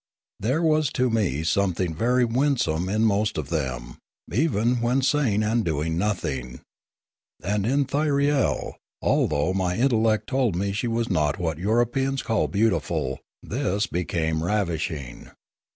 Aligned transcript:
There 0.39 0.63
was 0.63 0.91
to 0.93 1.11
me 1.11 1.43
something 1.43 1.93
very 1.93 2.25
winsome 2.25 2.89
in 2.89 3.03
most 3.05 3.37
of 3.37 3.49
them, 3.51 3.99
even 4.33 4.81
when 4.81 5.03
saying 5.03 5.43
and 5.43 5.63
doing 5.63 5.95
nothing; 5.95 6.61
and 7.43 7.67
in 7.67 7.85
Thyriel, 7.85 8.77
although 8.99 9.53
my 9.53 9.77
intellect 9.77 10.25
told 10.25 10.55
me 10.55 10.71
she 10.71 10.87
was 10.87 11.07
not 11.07 11.37
what 11.37 11.59
Europeans 11.59 12.23
call 12.23 12.47
beautiful, 12.47 13.19
this 13.43 13.85
became 13.85 14.43
ravishing. 14.43 15.29